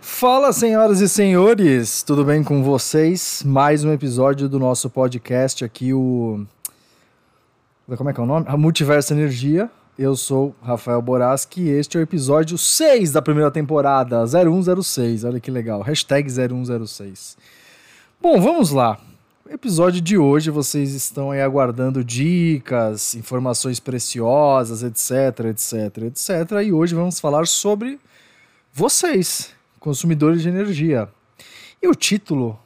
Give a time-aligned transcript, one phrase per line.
[0.00, 3.42] Fala, senhoras e senhores, tudo bem com vocês?
[3.44, 6.44] Mais um episódio do nosso podcast aqui, o.
[7.96, 8.44] Como é que é o nome?
[8.48, 9.70] A Multiverso Energia.
[9.98, 15.24] Eu sou Rafael Boraski e este é o episódio 6 da primeira temporada, 0106.
[15.24, 17.38] Olha que legal, hashtag 0106.
[18.20, 18.98] Bom, vamos lá.
[19.48, 26.28] Episódio de hoje vocês estão aí aguardando dicas, informações preciosas, etc, etc, etc.
[26.62, 27.98] E hoje vamos falar sobre
[28.74, 31.08] vocês, consumidores de energia.
[31.80, 32.58] E o título,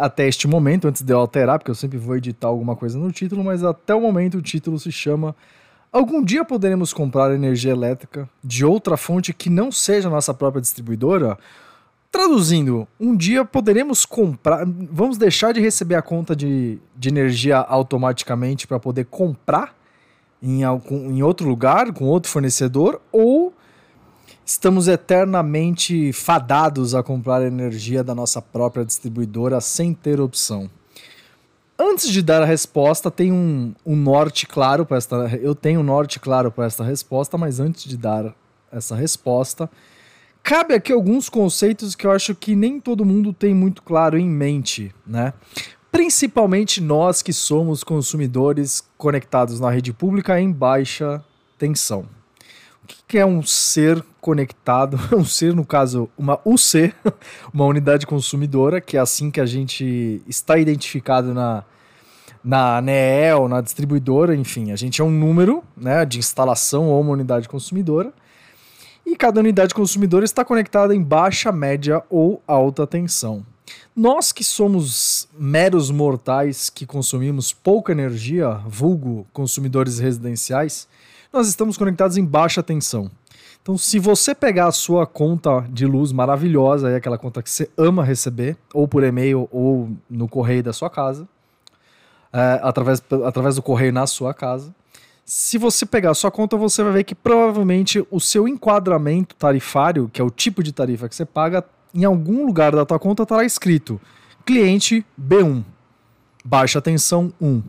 [0.00, 3.12] até este momento, antes de eu alterar, porque eu sempre vou editar alguma coisa no
[3.12, 5.36] título, mas até o momento o título se chama
[5.92, 10.60] Algum dia poderemos comprar energia elétrica de outra fonte que não seja a nossa própria
[10.60, 11.36] distribuidora?
[12.12, 14.64] Traduzindo, um dia poderemos comprar.
[14.66, 19.74] Vamos deixar de receber a conta de, de energia automaticamente para poder comprar
[20.40, 23.00] em, algum, em outro lugar, com outro fornecedor?
[23.10, 23.52] Ou
[24.46, 30.70] estamos eternamente fadados a comprar energia da nossa própria distribuidora sem ter opção?
[31.82, 35.16] Antes de dar a resposta, tem um, um norte claro para esta.
[35.40, 38.34] Eu tenho um norte claro para esta resposta, mas antes de dar
[38.70, 39.70] essa resposta,
[40.42, 44.28] cabe aqui alguns conceitos que eu acho que nem todo mundo tem muito claro em
[44.28, 45.32] mente, né?
[45.90, 51.24] Principalmente nós que somos consumidores conectados na rede pública em baixa
[51.56, 52.19] tensão
[53.06, 54.98] que é um ser conectado?
[55.12, 56.92] Um ser, no caso, uma UC,
[57.52, 61.64] uma unidade consumidora, que é assim que a gente está identificado na,
[62.42, 67.12] na ANEEL, na distribuidora, enfim, a gente é um número né, de instalação ou uma
[67.12, 68.12] unidade consumidora.
[69.04, 73.44] E cada unidade consumidora está conectada em baixa, média ou alta tensão.
[73.94, 80.88] Nós que somos meros mortais que consumimos pouca energia, vulgo consumidores residenciais,
[81.32, 83.10] nós estamos conectados em baixa tensão.
[83.62, 87.70] Então, se você pegar a sua conta de luz maravilhosa, aí, aquela conta que você
[87.76, 91.28] ama receber, ou por e-mail ou no correio da sua casa,
[92.32, 94.74] é, através, através do correio na sua casa,
[95.24, 100.10] se você pegar a sua conta, você vai ver que provavelmente o seu enquadramento tarifário,
[100.12, 101.64] que é o tipo de tarifa que você paga,
[101.94, 104.00] em algum lugar da tua conta estará escrito
[104.44, 105.62] cliente B1,
[106.44, 107.62] baixa tensão 1.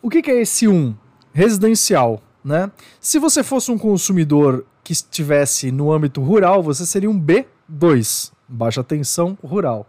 [0.00, 0.94] O que, que é esse 1?
[1.32, 2.22] Residencial.
[2.44, 2.70] Né?
[3.00, 8.84] Se você fosse um consumidor que estivesse no âmbito rural, você seria um B2, baixa
[8.84, 9.86] tensão rural.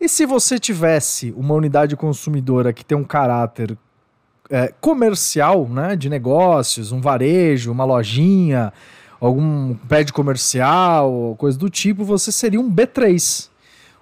[0.00, 3.76] E se você tivesse uma unidade consumidora que tem um caráter
[4.48, 8.72] é, comercial, né, de negócios, um varejo, uma lojinha,
[9.20, 13.50] algum prédio comercial, coisa do tipo, você seria um B3,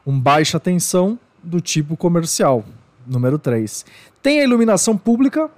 [0.06, 2.64] um baixa tensão do tipo comercial,
[3.04, 3.84] número 3.
[4.22, 5.50] Tem a iluminação pública,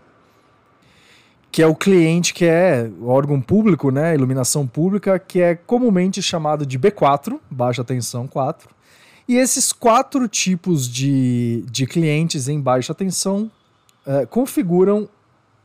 [1.52, 6.64] que é o cliente que é órgão público, né, iluminação pública, que é comumente chamado
[6.64, 8.68] de B4, baixa tensão 4.
[9.28, 13.50] E esses quatro tipos de, de clientes em baixa tensão
[14.06, 15.08] é, configuram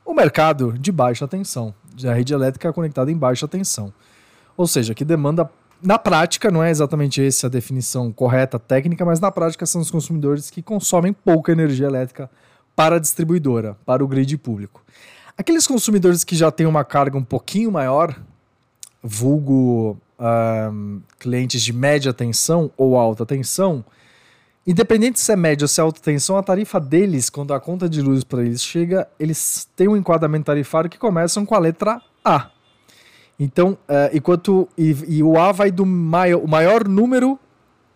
[0.05, 3.91] o mercado de baixa tensão, da rede elétrica conectada em baixa tensão.
[4.55, 5.49] Ou seja, que demanda,
[5.81, 9.91] na prática, não é exatamente essa a definição correta técnica, mas na prática são os
[9.91, 12.29] consumidores que consomem pouca energia elétrica
[12.75, 14.81] para a distribuidora, para o grid público.
[15.37, 18.17] Aqueles consumidores que já têm uma carga um pouquinho maior,
[19.03, 23.83] vulgo um, clientes de média tensão ou alta tensão,
[24.65, 27.89] independente se é média ou se é alta tensão, a tarifa deles, quando a conta
[27.89, 32.01] de luz para eles chega, eles têm um enquadramento tarifário que começam com a letra
[32.23, 32.49] A.
[33.37, 37.37] Então, uh, enquanto e, e, o A vai do maior, o maior número,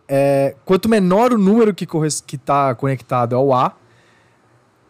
[0.10, 1.88] é, quanto menor o número que
[2.36, 3.74] está conectado ao A,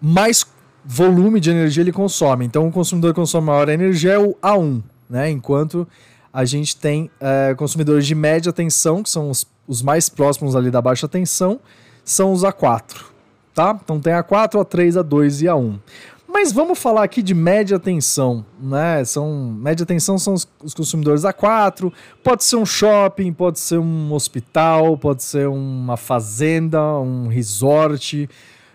[0.01, 0.43] mais
[0.85, 2.45] volume de energia ele consome.
[2.45, 5.29] Então, o consumidor que consome maior energia é o A1, né?
[5.29, 5.87] Enquanto
[6.31, 10.69] a gente tem é, consumidores de média tensão, que são os, os, mais próximos ali
[10.69, 11.59] da baixa tensão,
[12.03, 13.05] são os A4,
[13.53, 13.77] tá?
[13.83, 15.79] Então tem A4, A3, A2 e A1.
[16.31, 19.03] Mas vamos falar aqui de média tensão, né?
[19.03, 21.91] São média tensão são os, os, consumidores A4,
[22.23, 28.29] pode ser um shopping, pode ser um hospital, pode ser uma fazenda, um resort,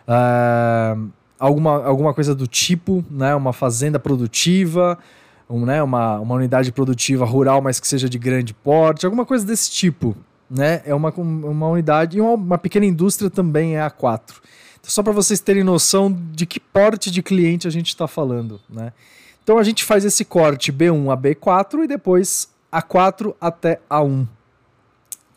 [0.09, 1.09] uh,
[1.45, 3.35] alguma, alguma coisa do tipo, né?
[3.35, 4.99] Uma fazenda produtiva,
[5.49, 5.83] um, né?
[5.83, 10.17] uma, uma unidade produtiva rural, mas que seja de grande porte, alguma coisa desse tipo.
[10.49, 10.81] Né?
[10.87, 14.41] É uma, uma unidade e uma, uma pequena indústria também é a 4.
[14.81, 18.61] Então, só para vocês terem noção de que porte de cliente a gente está falando.
[18.69, 18.93] Né?
[19.43, 24.27] Então a gente faz esse corte B1 a B4 e depois A4 até A1.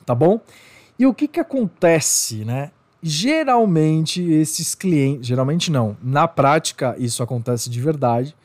[0.05, 0.39] Tá bom?
[0.97, 2.71] E o que que acontece, né?
[3.01, 8.35] Geralmente esses clientes, geralmente não, na prática isso acontece de verdade.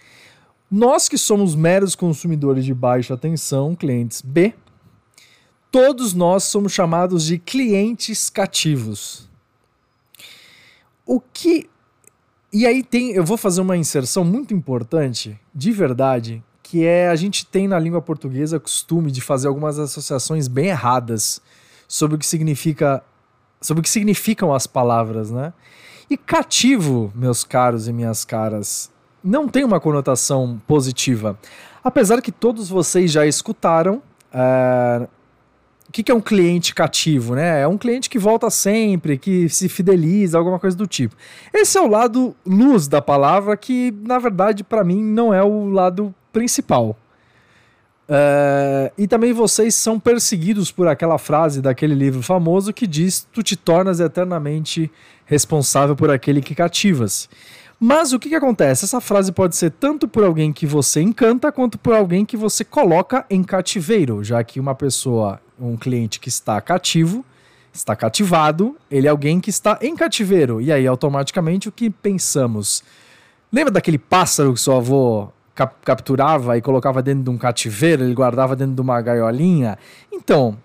[0.71, 4.55] Nós que somos meros consumidores de baixa tensão, clientes B,
[5.71, 9.29] todos nós somos chamados de clientes cativos.
[11.07, 11.69] O que
[12.53, 17.17] e aí tem, eu vou fazer uma inserção muito importante, de verdade, que é a
[17.17, 21.41] gente tem na língua portuguesa costume de fazer algumas associações bem erradas
[21.89, 23.03] sobre o que significa
[23.63, 25.53] sobre o que significam as palavras, né?
[26.11, 28.91] E cativo, meus caros e minhas caras,
[29.25, 31.39] não tem uma conotação positiva.
[31.83, 35.09] Apesar que todos vocês já escutaram é,
[35.89, 37.61] o que, que é um cliente cativo, né?
[37.61, 41.15] É um cliente que volta sempre, que se fideliza, alguma coisa do tipo.
[41.53, 45.69] Esse é o lado luz da palavra, que na verdade para mim não é o
[45.69, 46.97] lado principal.
[48.09, 53.43] Uh, e também vocês são perseguidos por aquela frase daquele livro famoso que diz: Tu
[53.43, 54.91] te tornas eternamente
[55.25, 57.29] responsável por aquele que cativas.
[57.85, 58.85] Mas o que, que acontece?
[58.85, 62.65] Essa frase pode ser tanto por alguém que você encanta, quanto por alguém que você
[62.65, 67.25] coloca em cativeiro, já que uma pessoa, um cliente que está cativo,
[67.73, 70.61] está cativado, ele é alguém que está em cativeiro.
[70.61, 72.85] E aí, automaticamente, o que pensamos?
[73.53, 78.15] Lembra daquele pássaro que seu avô cap capturava e colocava dentro de um cativeiro, ele
[78.15, 79.79] guardava dentro de uma gaiolinha?
[80.11, 80.57] Então,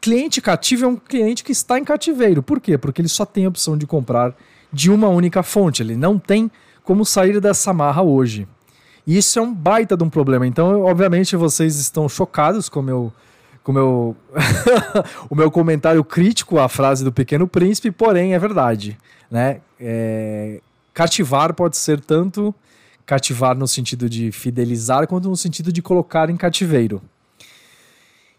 [0.00, 2.42] cliente cativo é um cliente que está em cativeiro.
[2.42, 2.78] Por quê?
[2.78, 4.34] Porque ele só tem a opção de comprar
[4.72, 5.82] de uma única fonte.
[5.82, 6.50] Ele não tem
[6.84, 8.46] como sair dessa marra hoje.
[9.06, 10.46] E isso é um baita de um problema.
[10.46, 13.12] Então, obviamente, vocês estão chocados com meu,
[13.62, 14.16] com meu
[15.30, 18.98] o meu comentário crítico à frase do Pequeno Príncipe, porém é verdade.
[19.30, 19.60] Né?
[19.80, 20.60] É...
[20.92, 22.54] Cativar pode ser tanto
[23.08, 27.00] cativar no sentido de fidelizar, quanto no sentido de colocar em cativeiro.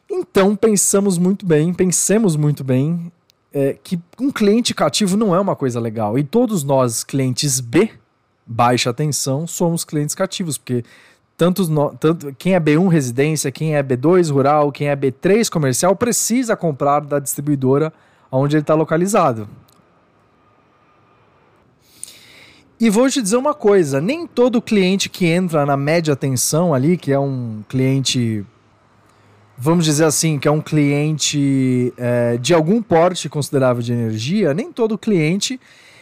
[0.08, 3.12] Então pensamos muito bem, pensemos muito bem
[3.52, 6.20] é, que um cliente cativo não é uma coisa legal.
[6.20, 7.90] E todos nós, clientes B,
[8.46, 10.84] baixa atenção, somos clientes cativos, porque
[11.36, 11.68] tantos
[12.00, 17.00] tanto, quem é B1 residência, quem é B2 rural, quem é B3 comercial, precisa comprar
[17.00, 17.92] da distribuidora
[18.32, 19.50] onde ele está localizado.
[22.80, 26.98] E vou te dizer uma coisa: nem todo cliente que entra na média atenção ali,
[26.98, 28.46] que é um cliente
[29.60, 34.72] vamos dizer assim, que é um cliente é, de algum porte considerável de energia, nem
[34.72, 35.60] todo cliente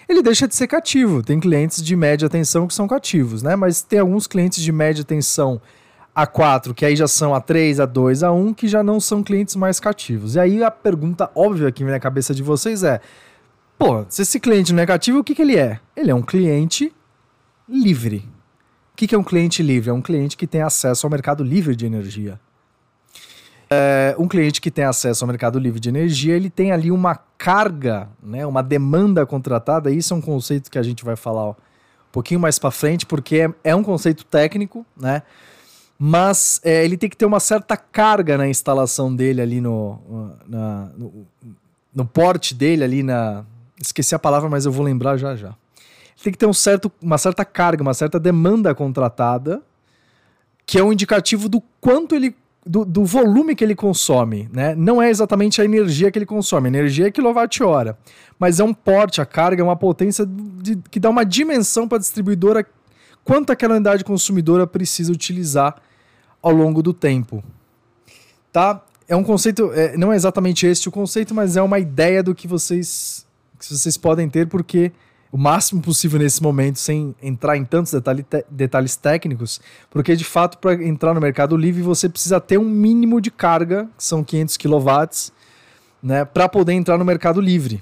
[0.07, 1.21] ele deixa de ser cativo.
[1.21, 3.55] Tem clientes de média tensão que são cativos, né?
[3.55, 5.59] Mas tem alguns clientes de média tensão
[6.15, 10.35] A4, que aí já são A3, A2, A1, que já não são clientes mais cativos.
[10.35, 13.01] E aí a pergunta óbvia que vem na cabeça de vocês é:
[13.77, 15.79] pô, se esse cliente não cativo, o que, que ele é?
[15.95, 16.93] Ele é um cliente
[17.67, 18.27] livre.
[18.93, 19.89] O que, que é um cliente livre?
[19.89, 22.39] É um cliente que tem acesso ao mercado livre de energia.
[23.69, 27.15] É, um cliente que tem acesso ao mercado livre de energia, ele tem ali uma
[27.37, 29.91] carga, né, uma demanda contratada.
[29.91, 31.55] Isso é um conceito que a gente vai falar um
[32.11, 35.21] pouquinho mais para frente, porque é, é, um conceito técnico, né?
[35.99, 39.99] Mas é, ele tem que ter uma certa carga na instalação dele ali no,
[40.47, 41.27] na, no,
[41.93, 43.43] no porte dele ali na.
[43.81, 45.55] Esqueci a palavra, mas eu vou lembrar já já.
[46.23, 49.61] Tem que ter um certo, uma certa carga, uma certa demanda contratada,
[50.65, 52.35] que é um indicativo do quanto ele
[52.65, 54.75] do, do, volume que ele consome, né?
[54.75, 57.97] Não é exatamente a energia que ele consome, energia é quilowatt-hora,
[58.37, 61.97] mas é um porte, a carga é uma potência de, que dá uma dimensão para
[61.97, 62.65] a distribuidora
[63.27, 65.75] quanto aquela unidade consumidora precisa utilizar
[66.41, 67.43] ao longo do tempo.
[68.53, 68.81] Tá?
[69.05, 72.33] É um conceito, é, não é exatamente este o conceito, mas é uma ideia do
[72.33, 73.26] que vocês,
[73.59, 74.91] que vocês podem ter, porque
[75.31, 79.59] o máximo possível nesse momento, sem entrar em tantos detalhe, detalhes técnicos,
[79.89, 83.89] porque de fato, para entrar no Mercado Livre, você precisa ter um mínimo de carga,
[83.97, 85.31] que são 500 kW,
[86.01, 87.81] né, para poder entrar no Mercado Livre.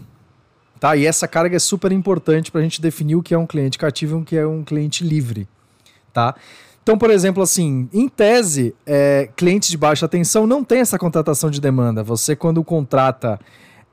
[0.80, 0.96] Tá?
[0.96, 3.78] E essa carga é super importante para a gente definir o que é um cliente
[3.78, 5.48] cativo e o que é um cliente livre.
[6.12, 6.36] Tá?
[6.84, 11.50] Então, por exemplo, assim, em tese, é, cliente de baixa tensão não tem essa contratação
[11.50, 12.04] de demanda.
[12.04, 13.40] Você, quando contrata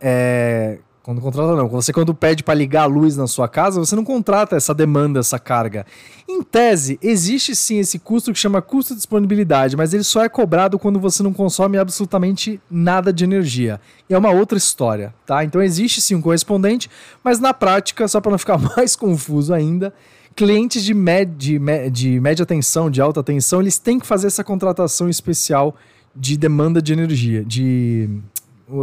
[0.01, 1.69] é, quando contrata não.
[1.69, 5.19] Você quando pede para ligar a luz na sua casa, você não contrata essa demanda,
[5.19, 5.85] essa carga.
[6.29, 10.29] Em tese, existe sim esse custo que chama custo de disponibilidade, mas ele só é
[10.29, 13.81] cobrado quando você não consome absolutamente nada de energia.
[14.09, 15.45] E é uma outra história, tá?
[15.45, 16.89] Então existe sim um correspondente,
[17.25, 19.93] mas na prática, só para não ficar mais confuso ainda,
[20.37, 21.59] clientes de, med de,
[21.91, 25.75] de média tensão, de alta tensão, eles têm que fazer essa contratação especial
[26.15, 28.09] de demanda de energia, de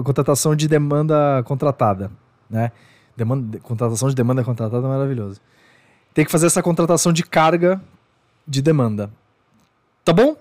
[0.03, 2.11] contratação de demanda contratada,
[2.49, 2.71] né?
[3.15, 5.41] Demanda, contratação de demanda contratada é maravilhoso.
[6.13, 7.81] Tem que fazer essa contratação de carga
[8.47, 9.11] de demanda.
[10.03, 10.35] Tá bom?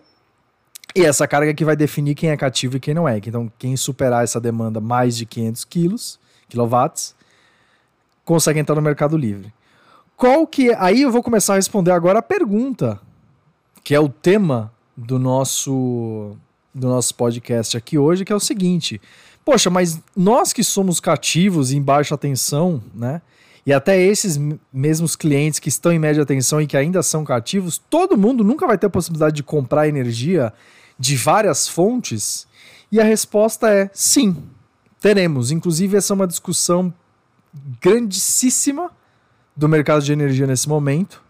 [0.95, 3.19] E essa carga que vai definir quem é cativo e quem não é.
[3.19, 7.15] Então, quem superar essa demanda mais de 500 quilos, quilowatts,
[8.25, 9.53] consegue entrar no Mercado Livre.
[10.17, 10.77] Qual que é?
[10.79, 13.01] Aí eu vou começar a responder agora a pergunta,
[13.85, 16.37] que é o tema do nosso
[16.79, 19.01] do nosso podcast aqui hoje, que é o seguinte:
[19.45, 23.21] poxa, mas nós que somos cativos em baixa tensão, né?
[23.67, 24.41] E até esses
[24.73, 28.67] mesmos clientes que estão em média tensão e que ainda são cativos, todo mundo nunca
[28.67, 30.53] vai ter a possibilidade de comprar energia
[30.99, 32.47] de várias fontes?
[32.91, 34.37] E a resposta é sim,
[35.01, 35.51] teremos.
[35.51, 36.95] Inclusive, essa é uma discussão
[37.79, 38.91] grandíssima
[39.55, 41.23] do mercado de energia nesse momento,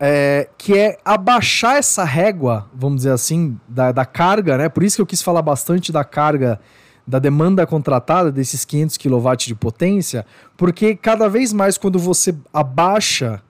[0.00, 4.68] é, que é abaixar essa régua, vamos dizer assim, da, da carga, né?
[4.68, 6.58] Por isso que eu quis falar bastante da carga
[7.06, 10.24] da demanda contratada desses 500 kW de potência,
[10.56, 13.42] porque cada vez mais quando você abaixa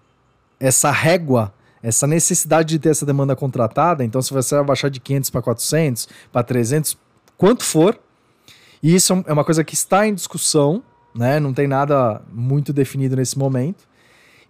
[0.58, 1.52] essa régua
[1.82, 6.08] essa necessidade de ter essa demanda contratada, então se você abaixar de 500 para 400,
[6.30, 6.98] para 300,
[7.38, 7.98] quanto for,
[8.82, 10.82] e isso é uma coisa que está em discussão,
[11.14, 11.40] né?
[11.40, 13.88] não tem nada muito definido nesse momento.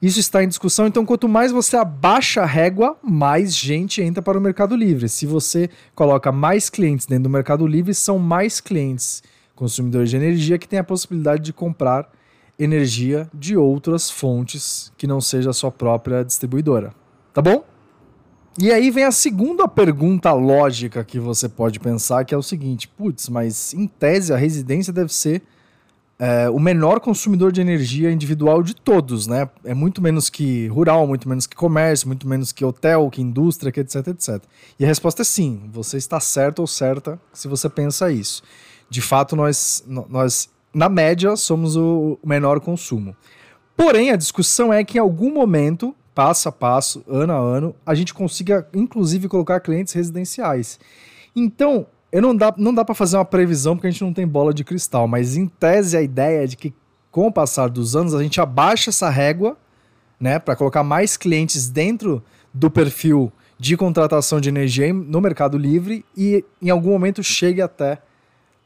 [0.02, 4.38] Isso está em discussão, então quanto mais você abaixa a régua, mais gente entra para
[4.38, 5.10] o Mercado Livre.
[5.10, 9.22] Se você coloca mais clientes dentro do Mercado Livre, são mais clientes
[9.54, 12.10] consumidores de energia que têm a possibilidade de comprar
[12.58, 16.94] energia de outras fontes que não seja a sua própria distribuidora.
[17.34, 17.62] Tá bom?
[18.58, 22.88] E aí vem a segunda pergunta lógica que você pode pensar, que é o seguinte:
[22.88, 25.42] putz, mas em tese a residência deve ser
[26.22, 29.48] é, o menor consumidor de energia individual de todos, né?
[29.64, 33.72] É muito menos que rural, muito menos que comércio, muito menos que hotel, que indústria,
[33.72, 34.42] que etc, etc.
[34.78, 38.42] E a resposta é sim, você está certo ou certa se você pensa isso.
[38.90, 43.16] De fato, nós, nós na média, somos o menor consumo.
[43.74, 47.94] Porém, a discussão é que em algum momento passo a passo, ano a ano, a
[47.94, 50.78] gente consiga, inclusive, colocar clientes residenciais.
[51.34, 54.26] Então, eu não dá, não dá para fazer uma previsão porque a gente não tem
[54.26, 56.74] bola de cristal, mas em tese a ideia é de que
[57.10, 59.56] com o passar dos anos a gente abaixa essa régua,
[60.18, 66.04] né, para colocar mais clientes dentro do perfil de contratação de energia no Mercado Livre
[66.16, 67.98] e em algum momento chegue até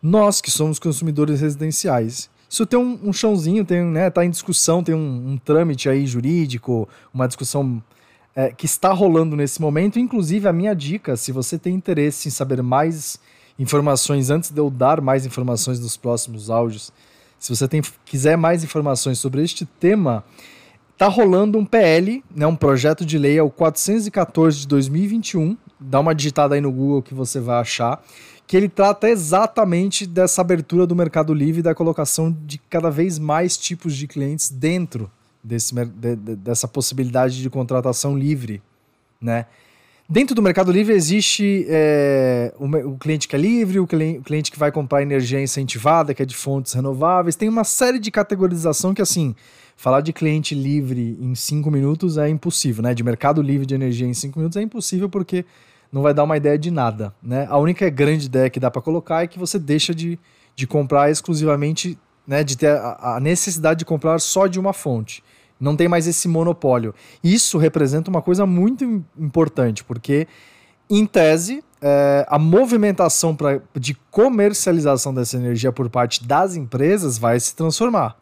[0.03, 2.31] nós que somos consumidores residenciais.
[2.49, 6.07] Isso tem um, um chãozinho, tem, né, tá em discussão, tem um, um trâmite aí
[6.07, 7.83] jurídico, uma discussão
[8.37, 9.99] é, que está rolando nesse momento.
[9.99, 13.19] Inclusive, a minha dica, se você tem interesse em saber mais
[13.59, 16.93] informações, antes de eu dar mais informações nos próximos áudios,
[17.39, 20.25] se você tem, quiser mais informações sobre este tema,
[20.97, 25.57] tá rolando um PL, né, um projeto de lei, é o 414 de 2021.
[25.79, 28.03] Dá uma digitada aí no Google que você vai achar
[28.47, 33.19] que ele trata exatamente dessa abertura do Mercado Livre e da colocação de cada vez
[33.19, 35.11] mais tipos de clientes dentro
[35.43, 38.63] desse, de, de, dessa possibilidade de contratação livre,
[39.21, 39.47] né?
[40.07, 44.71] Dentro do Mercado Livre existe é, o, cliente que é livre, o cliente que vai
[44.71, 47.37] comprar energia incentivada, que é de fontes renováveis.
[47.37, 49.35] Tem uma série de categorização que, assim,
[49.75, 52.93] falar de cliente livre em cinco minutos é impossível, né?
[52.93, 55.43] De mercado livre de energia em cinco minutos é impossível porque
[55.91, 57.15] não vai dar uma ideia de nada.
[57.23, 57.47] Né?
[57.49, 60.19] A única grande ideia que dá para colocar é que você deixa de,
[60.55, 65.25] de comprar exclusivamente, né, de ter a, a necessidade de comprar só de uma fonte.
[65.59, 66.95] Não tem mais esse monopólio.
[67.23, 70.27] Isso representa uma coisa muito importante, porque,
[70.91, 77.39] em tese, é, a movimentação pra, de comercialização dessa energia por parte das empresas vai
[77.39, 78.17] se transformar.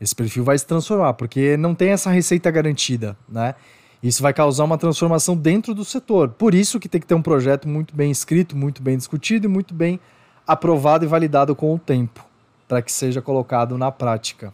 [0.00, 3.54] Esse perfil vai se transformar, porque não tem essa receita garantida, né?
[4.02, 6.30] Isso vai causar uma transformação dentro do setor.
[6.30, 9.48] Por isso que tem que ter um projeto muito bem escrito, muito bem discutido e
[9.48, 10.00] muito bem
[10.44, 12.24] aprovado e validado com o tempo,
[12.66, 14.52] para que seja colocado na prática.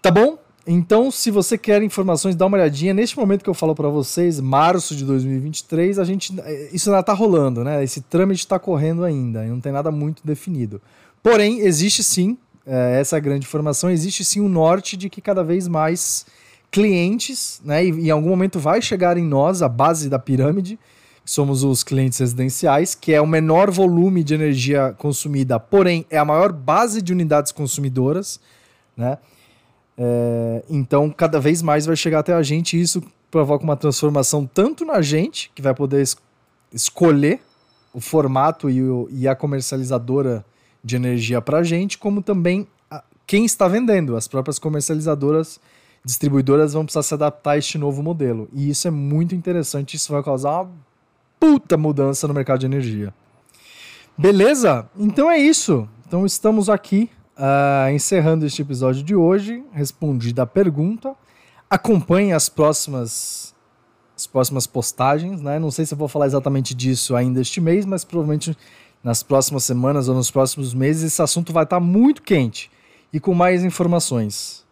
[0.00, 0.38] Tá bom?
[0.70, 2.92] Então, se você quer informações, dá uma olhadinha.
[2.92, 6.30] Neste momento que eu falo para vocês, março de 2023, a gente,
[6.70, 7.82] isso ainda está rolando, né?
[7.82, 10.78] Esse trâmite está correndo ainda, não tem nada muito definido.
[11.22, 15.66] Porém, existe sim, é, essa grande informação, existe sim um norte de que cada vez
[15.66, 16.26] mais
[16.70, 17.86] clientes, né?
[17.86, 20.78] E em algum momento vai chegar em nós a base da pirâmide,
[21.24, 26.18] que somos os clientes residenciais, que é o menor volume de energia consumida, porém é
[26.18, 28.38] a maior base de unidades consumidoras,
[28.94, 29.16] né?
[29.98, 34.46] É, então, cada vez mais vai chegar até a gente e isso provoca uma transformação
[34.46, 36.16] tanto na gente, que vai poder es
[36.72, 37.40] escolher
[37.92, 40.44] o formato e, o, e, a comercializadora
[40.84, 45.58] de energia para a gente, como também a, quem está vendendo, as próprias comercializadoras
[46.04, 48.48] distribuidoras vão precisar se adaptar a este novo modelo.
[48.52, 50.70] E isso é muito interessante, isso vai causar uma
[51.40, 53.12] puta mudança no mercado de energia.
[54.16, 54.88] Beleza?
[54.96, 55.88] Então é isso.
[56.06, 59.64] Então estamos aqui uh, encerrando este episódio de hoje.
[59.72, 61.14] Respondi da pergunta.
[61.70, 63.54] Acompanhe as próximas
[64.16, 65.60] as próximas postagens, né?
[65.60, 68.56] Não sei se eu vou falar exatamente disso ainda este mês, mas provavelmente
[69.02, 72.68] nas próximas semanas ou nos próximos meses esse assunto vai estar muito quente
[73.12, 74.66] e com mais informações.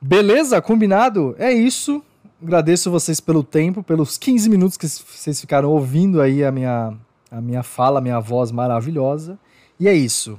[0.00, 0.60] Beleza?
[0.60, 1.34] Combinado?
[1.38, 2.02] É isso.
[2.42, 6.92] Agradeço vocês pelo tempo, pelos 15 minutos que vocês ficaram ouvindo aí a minha,
[7.30, 9.38] a minha fala, a minha voz maravilhosa.
[9.80, 10.38] E é isso.